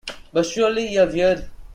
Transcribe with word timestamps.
But 0.33 0.47
surely 0.47 0.87
you’ve 0.95 1.13
heard? 1.19 1.45